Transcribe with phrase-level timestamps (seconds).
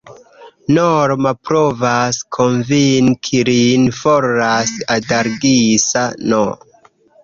[0.77, 6.39] Norma provas konvinki lin forlasi Adalgisa-n.